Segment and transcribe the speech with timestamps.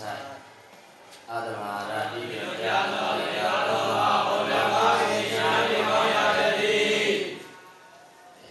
[0.00, 0.24] ဆိုင်
[1.30, 3.10] အာတမဟာရတိတွန်တဧကနော
[3.68, 6.76] ဘောဘောဓမ္မဝိညာဉ်ဘောရတိ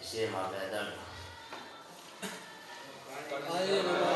[0.07, 0.89] ရှေ့မှာပဲတော့
[3.49, 4.11] အာယုဘပါ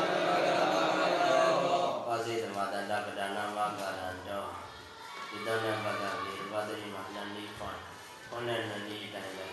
[2.06, 4.44] ပါစေသမတန္တပဒနာမကာရံတော
[5.28, 7.76] ဒီတဏ္ဍပဒဝေဝတ္တိမနန္ဒီဖွန်
[8.28, 9.46] ဖွန်တဲ့နန္ဒီတိုင်းလဲ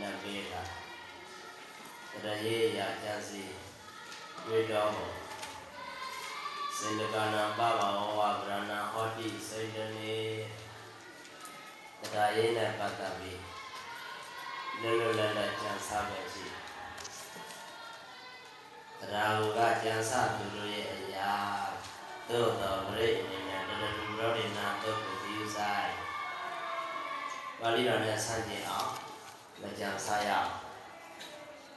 [0.00, 0.62] နတ်ပေးတာ
[2.24, 3.42] တရရေရာချမ်းစီ
[4.46, 4.90] တွေ့တော်
[6.82, 10.16] စေတကနာပပဝဝဗရဏဟောတိစေတနေ
[12.00, 13.42] တရားရေးနဲ့ပတ်သက်ပြီး
[14.80, 16.54] လွတ်လွတ်လပ်လပ်ကြံစားပဲရှိတ
[19.02, 21.32] ယ်တရားဟုကကျန်ဆသူတို့ရဲ့အရာ
[22.28, 25.92] သို့တော်ပြိအနေနဲ့တရဏဘရောဒိနာတို့ကိုဒီဥဆိုင်
[27.58, 28.90] ပါဠိတော်နဲ့ဆန့်ကျင်အောင်
[29.60, 30.50] မကြံစားရအောင်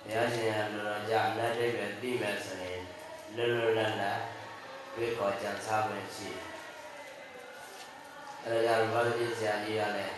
[0.01, 2.81] ဘုရားရှင်ကလူတော်ကြလက်တွေပဲပြီးမဲ့ဆိုရင်
[3.35, 3.81] လွတ်လွတ်လ
[4.11, 4.19] ပ်
[4.93, 6.43] လပ်ပြေခေါ်ကြံစားမယ်ရှိတယ်
[8.45, 10.15] အဲဒါကြောင့်ဘာလို့ဒီဆရာကြီးကလည်း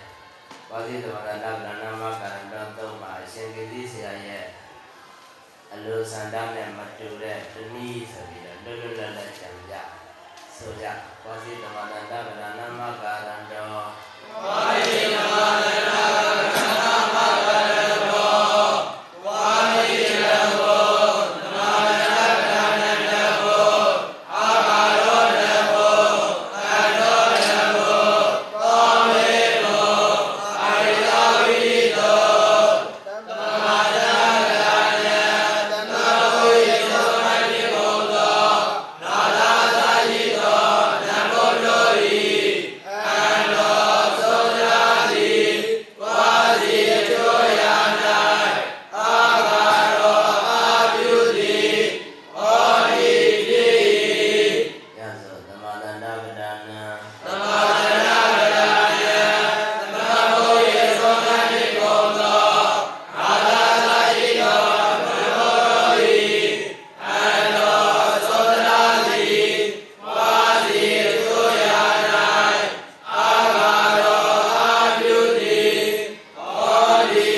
[0.69, 4.45] ပါဠိတော်ကလည်းဗန္နမကရဏတော်သုံးပါအရှင်ဂတိဆရာရဲ့
[5.73, 9.75] အလိုဆန္ဒနဲ့မတူတဲ့တနည်းဆိုပြီးတော့လွတ်လွတ်လပ်လပ်ကြံကြ
[10.57, 10.85] ဆိုကြ
[11.23, 11.93] ဝါစီတမန္တ
[12.27, 13.63] ဗရဏမကာရံတော
[14.45, 15.33] ဝါယေနမ
[15.63, 15.64] လ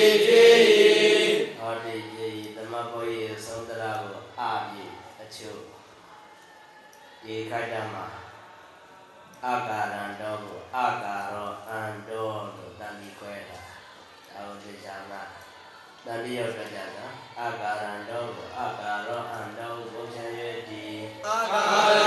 [0.08, 0.48] ဒီတိ
[1.58, 4.84] ဟောတိယေသမဘောယေသုံးတရာကိုအာပြီ
[5.22, 5.64] အချုပ်
[7.24, 8.06] ဒီခိုက်တမှာ
[9.46, 13.60] အာကာရံတောကိုအာကာရောအန္တောလို့တန်ပြီးခွဲတာ
[14.32, 15.22] ဒါကိုသိချာမှာ
[16.06, 17.08] တန်ပြီးရောက်ကြကြတာ
[17.40, 20.86] အာကာရံတောကိုအာကာရောအန္တောကိုဘုရားရဲ့ဒီ
[21.26, 21.62] အာဃာ
[22.00, 22.07] ရေ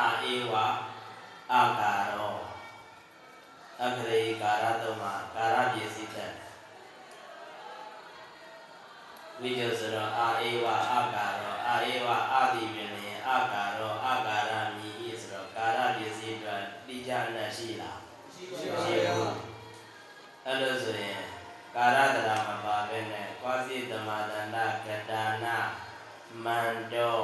[0.00, 0.54] င့်တဲ့အာဧဝ
[1.52, 2.36] အာကာရော
[3.82, 6.32] အခရေဟိကာရတုတ်မှာကာရပစ္စည်းတဲ့
[9.40, 17.98] ဝိဇ္ဇဆိုတော့အာဧဝအာကာရောအာဧဝအာတိပင်လျင်အာကာရောအာကာရမြည်ဤဆိုတော့ကာရပစ္စည်းအတွက်တိကျနဲ့ရှိလား
[18.32, 19.36] ရှိပါဘူး
[20.46, 21.20] အဲ့လိုဆိုရင်
[21.74, 24.56] ကာရတရာမပါဘဲနဲ့ကွာစီတမတန္တ
[24.86, 25.56] ကတာနာ
[26.44, 27.18] မန္တော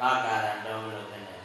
[0.00, 1.42] မကာရံတော်မလို့ပဲနဲ့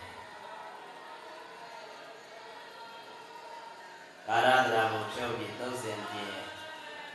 [4.27, 6.31] ကာရတရာကိုဖြုတ်ပြီးသုံးစင်ပြင်း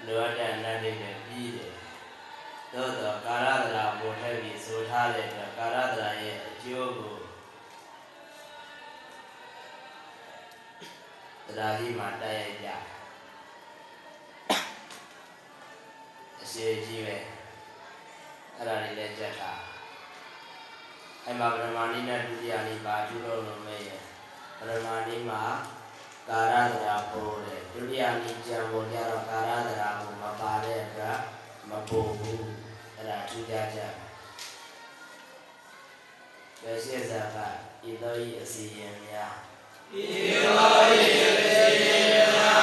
[0.07, 1.73] လိုအပ်တဲ့နတ်တွေပဲပြီးတယ်
[2.73, 7.14] သို့တော့ကာရတရာကိုထည့်ပြီးဆိုထားတဲ့အတွက်ကာရတရာရဲ့အကျိုးကို
[11.47, 12.68] တရားကြီးမှာတိုက်ရိုက်ကြ
[16.42, 17.16] အစီအကြီးပဲ
[18.57, 19.68] အဲ့ဒါလေးလည်းကြက်တာ
[21.25, 24.01] အဲ့မှာဗြဟ္မာနိနဲ့ဒုတိယနိပါကျူလို့လို့မဲ့ရဲ့
[24.59, 25.43] ဗြဟ္မာနိမှာ
[26.29, 31.19] ကာရတရာပို့တယ်ဒုတိယနိကြံပေါ်ကြတော့ကာရတရာကိုမပါတဲ့အတွက်
[31.69, 32.45] မပို့ဘူး
[32.97, 33.93] အဲ့ဒါထူးခြားချက်
[36.63, 37.39] ပဲရှိစက
[37.89, 39.35] ဤတော်ဤအစီရင်များ
[42.37, 42.58] ဒါ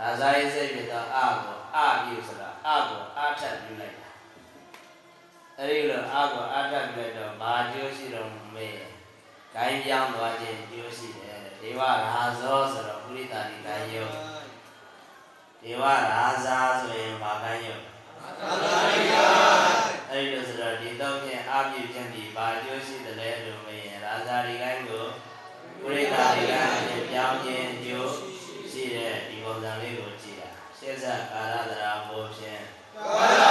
[0.00, 4.08] ရာဇာရဲ့စိတ်ဖြစ်တော့အာကိုအာပြုဆိုတော့အာကိုအာထပ်ပြုလိုက်တာ
[5.58, 8.74] အဲ့ဒီလိုအာကိုအာထပ်ပြုလိုက်တော့ဘာကျိုးရှိတော့မေး
[9.54, 14.14] ဂိုင်းပြောင်းသွားခြင်းအကျိုးရှိတယ်တဲ့ဒေဝရာဇောဆိုတော့ပုရိသတိဂိုင်းယုတ်
[15.62, 17.84] ဒေဝရာဇာဆိုရင်ဘာဂိုင်းယုတ်
[20.10, 25.04] အဲ့ဒီလိုဆိုတော့ဒီတော့ဖြင့်အပြည့်ဖြင့်ဒီဘာအကျိုးရှိတယ်လဲလို့မေးရင်ရာဇာဒီဂိုင်းကို
[25.82, 28.12] ပုရိသတိဂိုင်းဖြင့်ပြောင်းခြင်းအကျိုး
[28.72, 33.49] ရှိတဲ့ဒီ ပုံစံလေးကိုကြည့်တာရှေ့ဆက်ကာရသရာဘို့ဖြင့်ဒီ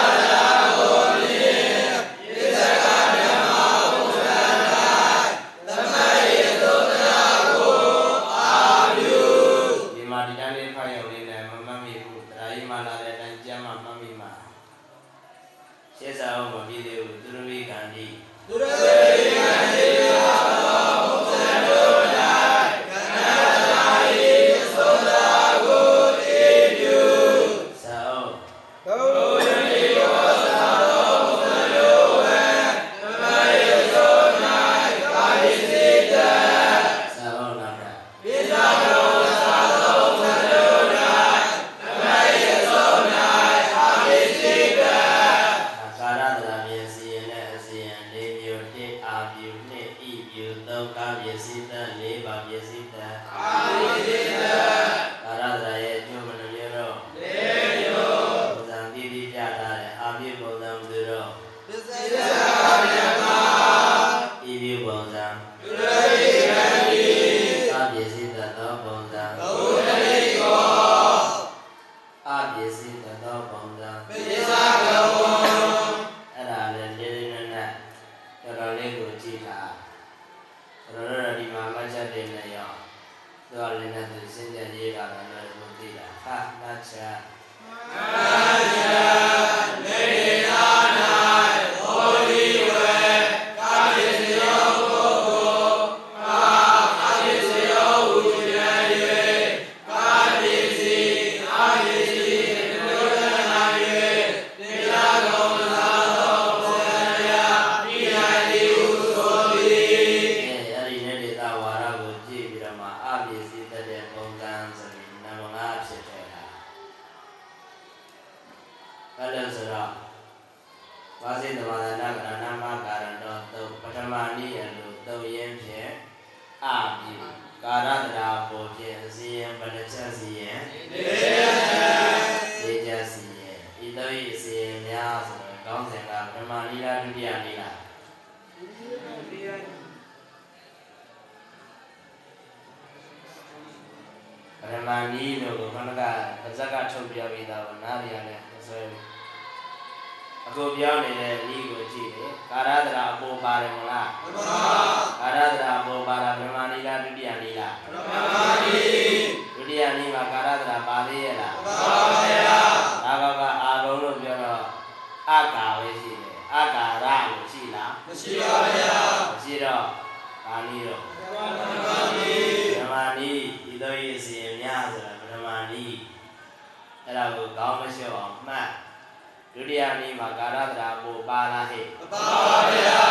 [180.60, 183.02] ရတရာပူပါလားဟဲ့မပါပါဗျာ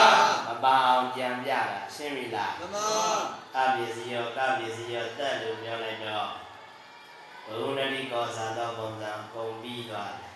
[0.47, 2.77] မပါအောင်ကြံပြတာရှင်းပြီလားဓမ္မ
[3.57, 6.29] အပစ္စည်းရောကပစ္စည်းရောတက်လို့ပြောလိုက်တော့
[7.47, 10.33] ဘုံနတိကောဇာတော့ပုံစံပုံပြီးသွားတယ်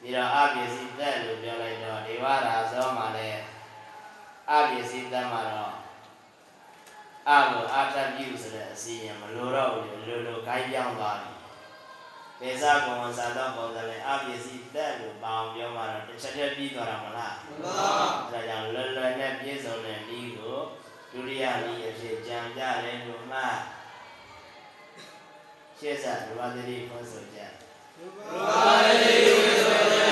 [0.00, 3.40] ပြီးတော့အပစ္စည်းတက်လို့ပြောလိုက်တော့ဒေဝရာဇောမှာလည်း
[4.50, 5.74] အပစ္စည်းတက်မှာတော့
[7.28, 11.31] အကိုအာထပြုဆိုတဲ့အစီရင်မလိုတော့ဘူးလေလိုလိုကိုင်းပြောင်းသွားပြီ
[12.44, 17.64] ပေစာကုံဝန်စာတော့ပုံစံနဲ့အပစ္စည်းတက်လို့ပေါအောင်ပြောမှတော့တစ်ချက်တည်းပြီးသွားတာမလားဓမ္မ
[18.32, 20.56] အဲဒါကြောင့်လွယ်လွယ်နဲ့ပြည့်စုံတဲ့ဤကို
[21.12, 23.38] ဒုတိယဤအဖြစ်ကြံပြတယ်လို့မှ
[25.78, 27.38] ရှေ့ဆက်ဒုဝတိရိဖွင့်ဆိုကြ
[28.46, 30.10] ဘာလေဝိသောယန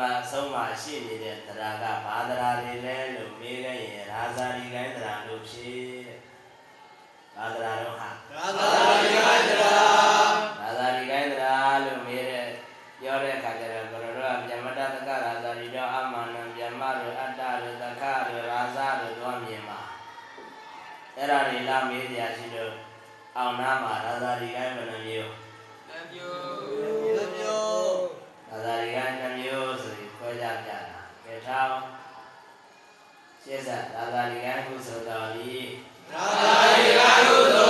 [0.00, 5.68] မှန်ဆုံးမှရှိနေတဲ့တရားကဘာတရားတွေလဲလို့မေးခဲ့ရင်ရာဇာတိလိုင်းတရားလို့ဖြေ
[6.06, 6.18] တဲ့
[7.36, 8.66] ဘာတရားတော့ဟာရာဇာ
[9.02, 12.46] တိလိုင်းတရားရာဇာတိလိုင်းတရားလို့မေးတဲ့
[13.00, 19.80] ပြောတဲ့အခါကျတော့ဘုရားတို့ကမြမတတကရာဇာတိတော့အမှန်နဲ့မြမတို့အတ္တတို့သခတို့ရာဇာတို့တော့မြင်ပါ
[21.16, 22.74] အဲ့ဒါတွေလာမေးကြရှိတော့
[23.36, 25.30] အောင်နာမှာရာဇာတိလိုင်းမနှမျိုး
[25.88, 26.40] နှမျိုး
[27.16, 27.98] နှမျိုး
[28.48, 29.89] ရာဇာတိလိုင်းနှမျိုးဆို
[30.42, 30.78] ကြပြတာ
[31.24, 31.78] ကေထောင်း
[33.42, 35.54] ရှင်းစသာသာလိကံကုသိုလ်တော်ဤ
[36.10, 37.69] သာသာလိကံကုသိုလ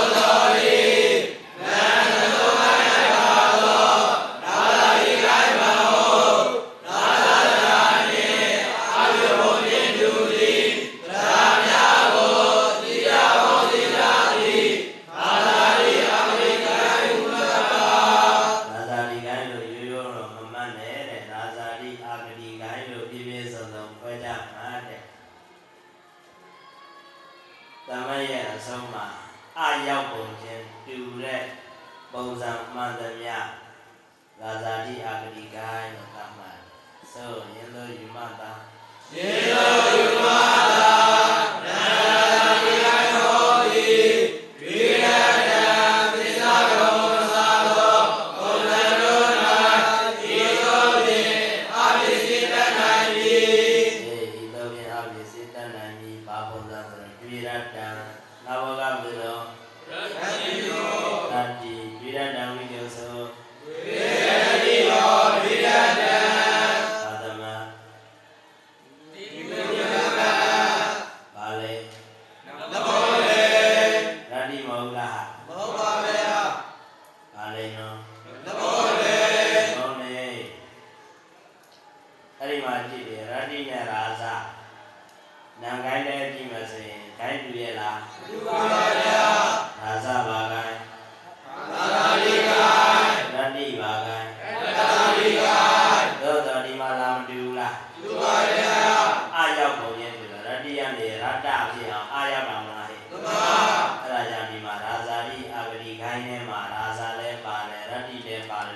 [37.21, 39.40] 只有您乐于万。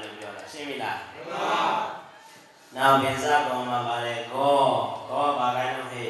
[0.06, 1.60] လို့ပြောတာရှင်းပြီလားမှန်ပါ
[2.76, 4.58] နောက်ကိစ္စပေါ်မှာပါလေကော
[5.10, 6.10] ကောပါကိုင်းလို့ဟဲ့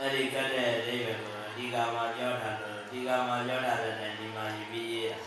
[0.00, 5.18] အဲ့ဒီကတ်တဲ့အလေးပဲကိုဒီကမှာပြောတာလို့ဒီကမှာပြောတာတဲ့ဒီမှာယူပြီးရေးတာ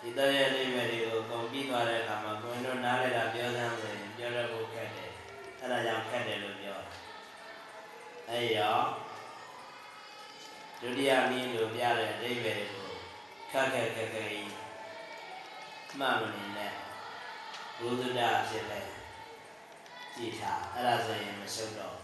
[0.00, 5.10] ဒီတော့ရဲ့လေးပဲတွေကိုကုန်ပြီးသွားတဲ့အခါမှာကိုယ်တို့နားလဲတာပြောစမ်းဆိုရင်ပြောရဖို့ခက်တယ်
[5.60, 6.94] အဲ့ဒါကြောင့်ခက်တယ်လို့ပြောတာ
[8.30, 8.78] အဲ့ရော
[10.80, 12.90] ဒုတိယနည်းလို့ပြတဲ့အလေးပဲတွေကို
[13.50, 14.50] ခက်ခက်ခက်ခက်ကြီး
[15.98, 16.72] မှတ်မနေနဲ့
[17.78, 18.86] ဘုဒ္ဓတာဖြစ်တယ်
[20.16, 22.01] ကြည်ထားအဲ့ဒါဆိုရင်မရှုပ်တော့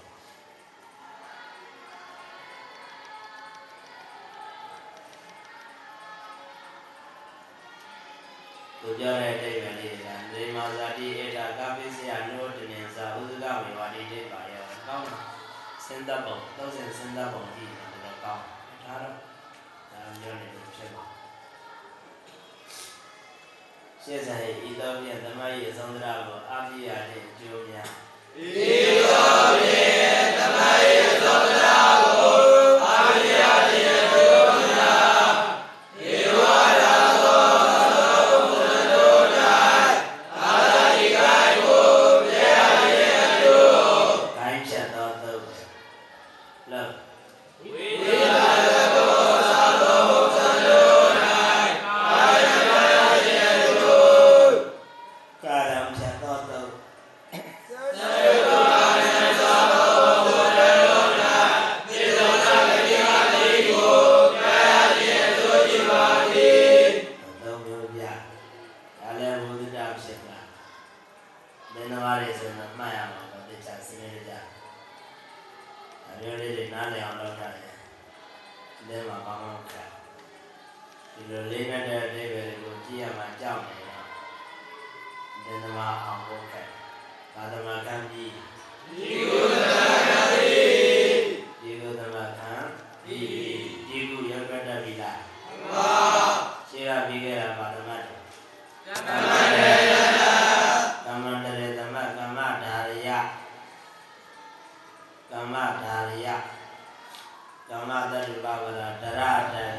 [8.81, 15.27] သူပြောတဲ့အတိတ်ပဲလေးကဒေမာဇာတိဧတာကပိစယနောတနေဇာဥဒကမေဝတိတိပါရောကောင်းလား
[15.85, 18.45] စဉ်းသက်ပုံသုံးစင်စဉ်းသက်ပုံကြည့်တယ်တော့ကောင်း
[18.85, 19.15] ဒါတော့
[19.93, 21.05] ဒါပြောနေလို့ဖြစ်ပါ
[24.03, 27.91] ရှေ့ဆိုင်ဤတော်ပြန်ဓမ္မရဲ့အဆုံးသရကိုအာပိယတဲ့အကျိုးများ
[28.45, 28.47] ဤ
[29.11, 29.31] သော
[29.63, 30.08] ဖြင့်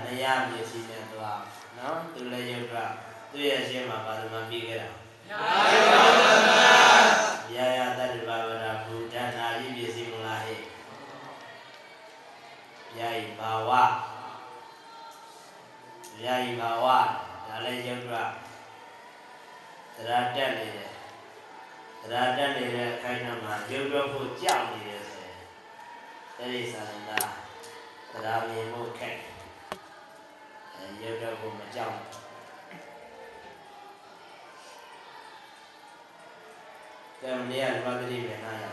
[0.09, 1.41] တနယပစ္စည်းနဲ့သွား
[1.77, 2.75] နော်သူလည်းယုတ်က
[3.31, 4.89] သူ့ရဲ့ရှင်းမှာပါသမပြီးခဲ့တာ
[5.29, 5.45] ယာ
[5.75, 6.49] ယောသမ
[7.55, 10.61] ယာယတတ္တဘဝရဘူတနာဤပစ္စည်းမလားဟဲ့
[12.97, 13.69] ယာယဘာဝ
[16.23, 16.85] ယာယဘာဝ
[17.47, 18.13] ဒါလည်းယုတ်က
[19.95, 20.91] ဒရတက်နေတယ်
[22.01, 25.37] တရားတက်နေတဲ့အခိုင်အမာရုပ်တော့ဖို့ကြောက်နေတယ်ဆိုရင်
[26.37, 27.19] အဲဒီသာသနာ
[28.11, 29.28] တရားမြင်ဖို့ခက်အဲ
[31.01, 31.95] ရုပ်တော့ဖို့မကြောက်
[37.21, 38.65] ကဲမနေ့ကဘာတိပဲနားရ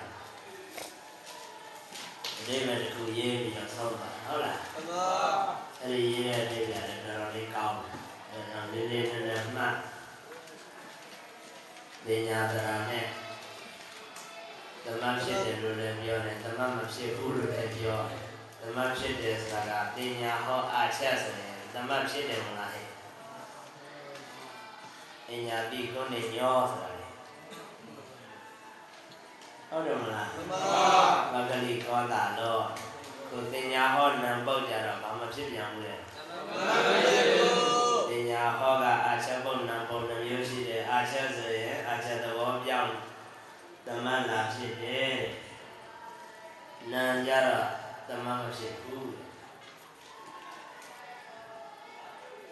[2.47, 4.93] ဒီမဲ့တစ်ခုရေးပြီးတော့ဆောင်းတာဟုတ်လားသမ
[5.81, 7.93] အဲ့ဒီရေးတဲ့အိဗယ်လည်းတော်တော်လေးကောင်းတယ်
[8.31, 9.75] အဲတော့လေးလေးနည်းနည်းမှတ်
[12.05, 13.07] ပညာသရာနဲ့
[14.85, 18.23] သမဖြစ်တယ်လို့လည်းပြောတယ်သမမဖြစ်ဘူးလို့လည်းပြောတယ်
[18.61, 22.87] သမဖြစ်တယ်ဆိုတာကပညာဟောအားချက်ဆိုရင် သမဖြစ်တယ်မလားဟဲ့
[25.27, 27.07] ပညာပြီးကိုယ်နဲ့ညောဆိုတာလေ
[29.69, 30.55] ဟုတ်တယ်မလားသမ
[31.33, 32.63] မဂလိကောတာတော့
[33.31, 35.99] ကိုပညာဟောနံပုတ်ကြတော့ဘာမှဖြစ်ပြန်ဘူးလေသ
[36.87, 37.47] မယေတု
[38.09, 42.93] ပညာဟောကအာချက်ပုံနံပုံနှမျိုးရှိတယ်အာချက်ဆိုရင်အာချက်သဘောပြောင်း
[43.87, 45.17] သမန်လာဖြစ်တယ်
[46.93, 47.67] နံကြတော့
[48.09, 49.26] သမန်မဖြစ်ဘူး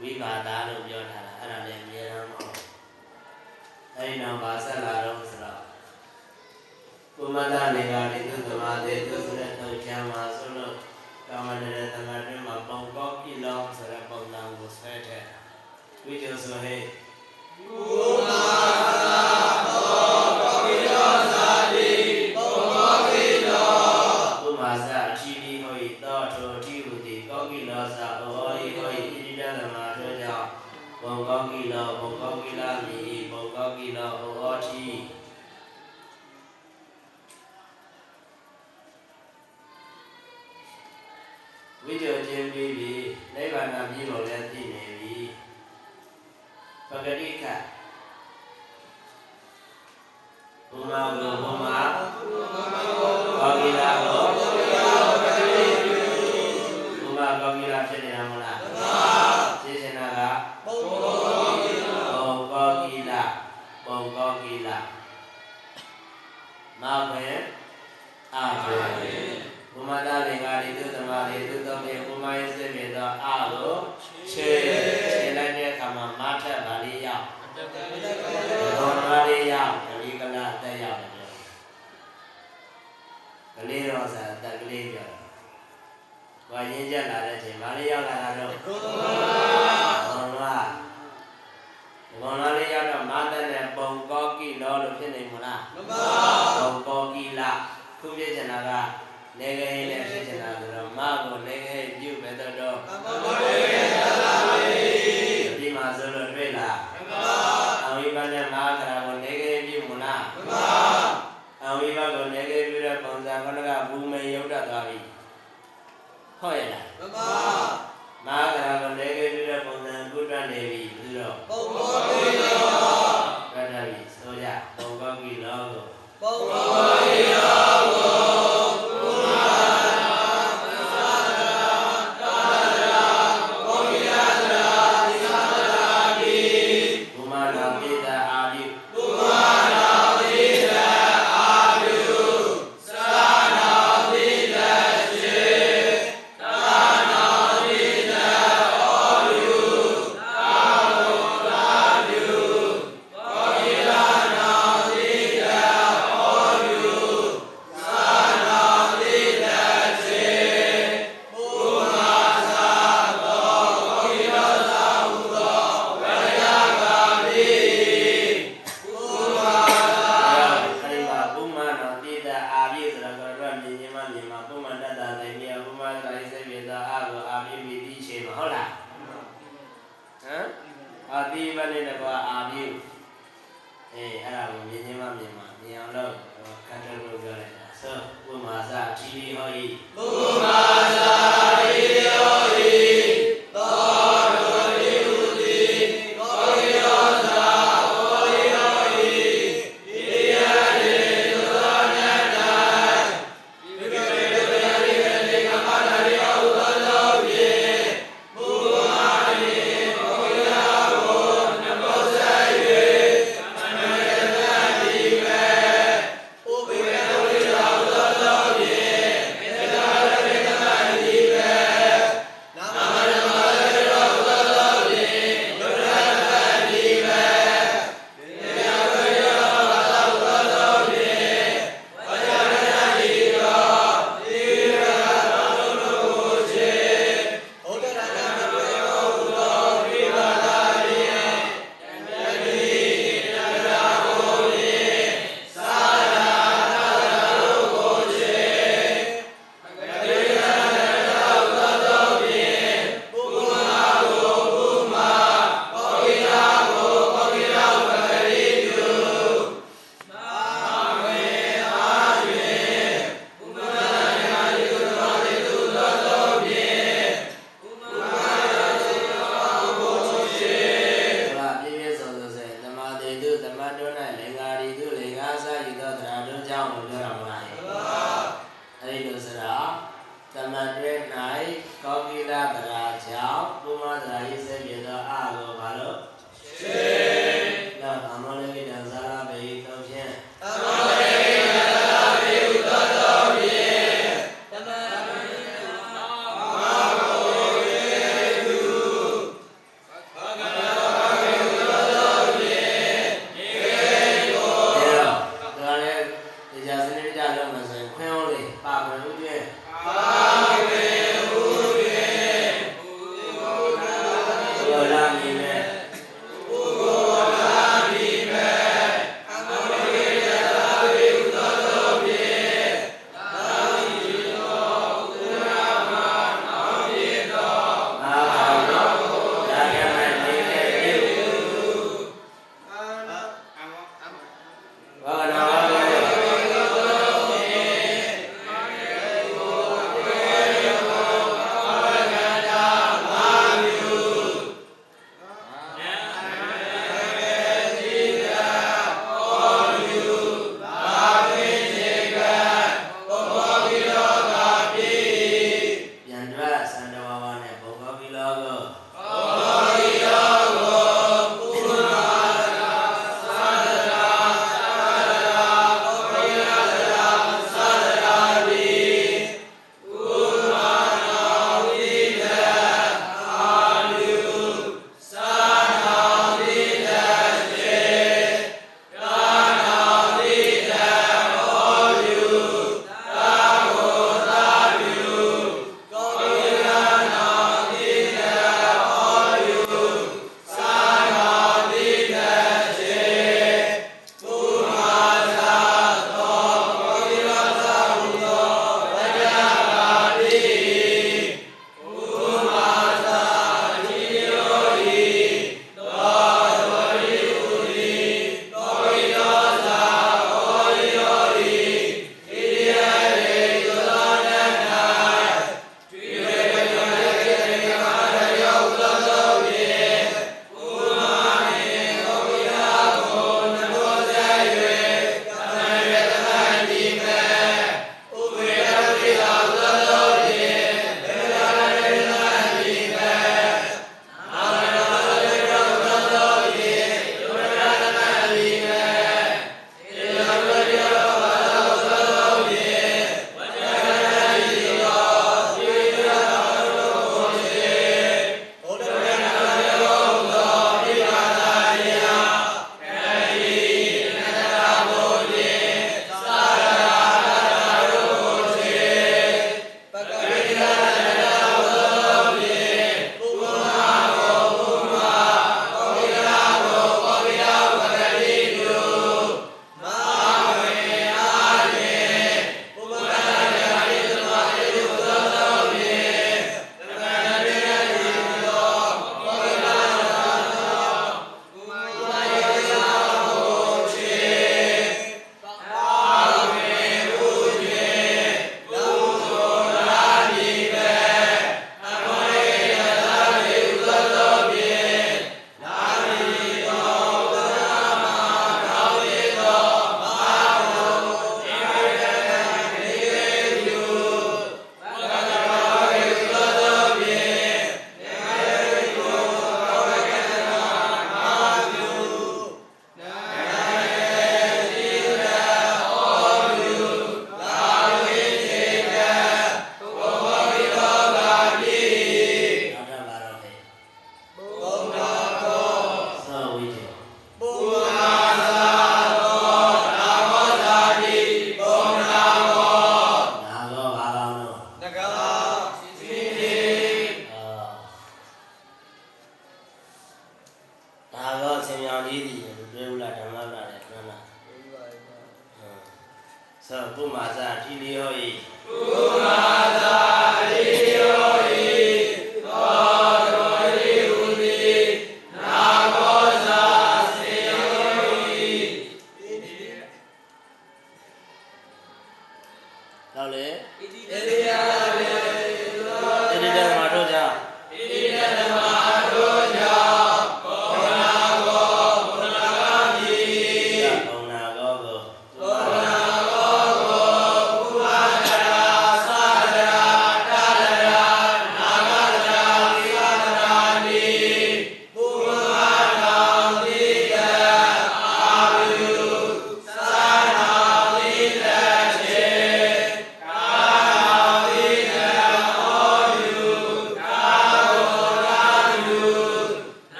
[0.00, 2.50] ဝိပါဒလို့ပြောထားတာအဲ့ဒါလည်းအများအားမဟုတ်
[3.96, 5.60] အဲ့ဒီတော့ဗာဆက်လာတော့ဆိုတော့
[7.16, 10.74] ကုမန္တနေကတိသုသမာတေသုဆိုတဲ့ထုတ်ချမ်းမှာဆိုလို့
[11.28, 15.26] ကာမတေသမတွင်မှာပုံကောကိလောဆိုတဲ့ပုံစံကိုဆွဲထည့်
[16.04, 16.82] ဝိကျဆိုဟဲ့
[17.58, 17.80] ကု
[18.28, 18.65] မာ
[42.56, 42.92] ပြီးပြီ
[43.34, 45.16] နိဗ္ဗာန်မြင်လို့လည်းသိနေပြီ
[46.88, 47.44] ပဂတိက
[50.70, 51.02] ဘုမာ
[51.42, 51.76] ဘုမာ